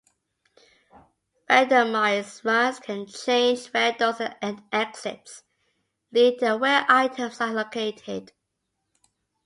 [1.47, 5.43] Randomised runs can change where doors and exits
[6.11, 8.31] lead and where items are located.